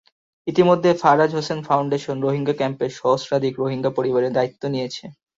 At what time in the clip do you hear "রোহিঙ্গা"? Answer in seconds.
2.19-2.53, 3.57-3.91